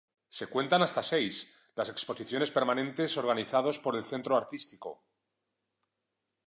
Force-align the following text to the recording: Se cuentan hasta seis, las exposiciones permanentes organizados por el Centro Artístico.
Se 0.37 0.47
cuentan 0.47 0.81
hasta 0.81 1.03
seis, 1.03 1.47
las 1.75 1.89
exposiciones 1.89 2.49
permanentes 2.49 3.17
organizados 3.17 3.77
por 3.77 3.95
el 3.95 4.03
Centro 4.03 4.35
Artístico. 4.35 5.05